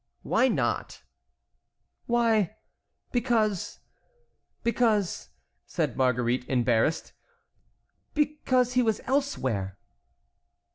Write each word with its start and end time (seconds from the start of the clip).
"Why 0.23 0.47
not?" 0.47 1.03
"Why, 2.07 2.55
because—because"—said 3.11 5.95
Marguerite, 5.95 6.49
embarrassed, 6.49 7.13
"because 8.15 8.73
he 8.73 8.81
was 8.81 8.99
elsewhere." 9.03 9.77